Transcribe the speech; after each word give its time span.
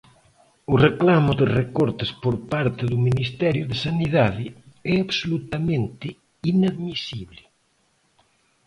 O 0.73 0.75
reclamo 0.87 1.31
de 1.39 1.45
recortes 1.59 2.09
por 2.23 2.35
parte 2.51 2.83
do 2.91 2.97
Ministerio 3.07 3.63
de 3.71 3.75
Sanidade 3.85 4.45
é 4.91 4.95
absolutamente 4.99 6.07
inadmisible. 6.51 7.41